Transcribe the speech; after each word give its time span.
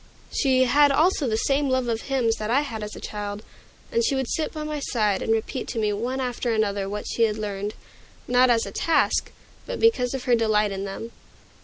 She 0.31 0.63
had 0.63 0.91
also 0.91 1.27
the 1.27 1.37
same 1.37 1.69
love 1.69 1.87
of 1.87 2.01
hymns 2.01 2.37
that 2.37 2.49
I 2.49 2.61
had 2.61 2.81
as 2.81 2.95
a 2.95 2.99
child, 2.99 3.43
and 3.91 4.03
she 4.03 4.15
would 4.15 4.27
sit 4.27 4.51
by 4.51 4.63
my 4.63 4.79
side 4.79 5.21
and 5.21 5.31
repeat 5.31 5.67
to 5.67 5.77
me 5.77 5.93
one 5.93 6.19
after 6.19 6.51
another 6.51 6.89
that 6.89 7.05
she 7.07 7.21
had 7.25 7.37
learned, 7.37 7.75
not 8.27 8.49
as 8.49 8.65
a 8.65 8.71
task, 8.71 9.31
but 9.67 9.79
because 9.79 10.15
of 10.15 10.23
her 10.23 10.33
delight 10.33 10.71
in 10.71 10.85
them. 10.85 11.11